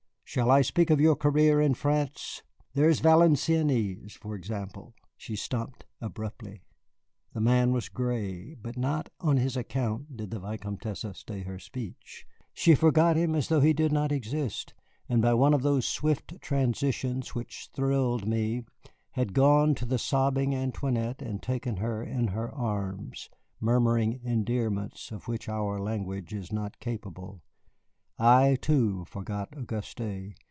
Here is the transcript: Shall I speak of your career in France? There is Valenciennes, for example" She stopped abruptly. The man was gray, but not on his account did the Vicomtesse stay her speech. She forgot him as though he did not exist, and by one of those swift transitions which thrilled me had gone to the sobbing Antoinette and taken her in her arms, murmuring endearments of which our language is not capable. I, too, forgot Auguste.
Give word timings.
Shall 0.33 0.49
I 0.49 0.61
speak 0.61 0.89
of 0.89 1.01
your 1.01 1.17
career 1.17 1.59
in 1.59 1.73
France? 1.73 2.41
There 2.73 2.87
is 2.87 3.01
Valenciennes, 3.01 4.13
for 4.15 4.33
example" 4.33 4.93
She 5.17 5.35
stopped 5.35 5.83
abruptly. 5.99 6.63
The 7.33 7.41
man 7.41 7.73
was 7.73 7.89
gray, 7.89 8.53
but 8.53 8.77
not 8.77 9.09
on 9.19 9.35
his 9.35 9.57
account 9.57 10.15
did 10.15 10.31
the 10.31 10.39
Vicomtesse 10.39 11.05
stay 11.17 11.41
her 11.41 11.59
speech. 11.59 12.25
She 12.53 12.75
forgot 12.75 13.17
him 13.17 13.35
as 13.35 13.49
though 13.49 13.59
he 13.59 13.73
did 13.73 13.91
not 13.91 14.13
exist, 14.13 14.73
and 15.09 15.21
by 15.21 15.33
one 15.33 15.53
of 15.53 15.63
those 15.63 15.85
swift 15.85 16.39
transitions 16.39 17.35
which 17.35 17.69
thrilled 17.73 18.25
me 18.25 18.61
had 19.15 19.33
gone 19.33 19.75
to 19.75 19.85
the 19.85 19.99
sobbing 19.99 20.55
Antoinette 20.55 21.21
and 21.21 21.43
taken 21.43 21.75
her 21.75 22.01
in 22.01 22.29
her 22.29 22.49
arms, 22.55 23.29
murmuring 23.59 24.21
endearments 24.23 25.11
of 25.11 25.27
which 25.27 25.49
our 25.49 25.77
language 25.77 26.33
is 26.33 26.53
not 26.53 26.79
capable. 26.79 27.41
I, 28.23 28.57
too, 28.61 29.05
forgot 29.05 29.57
Auguste. 29.57 30.35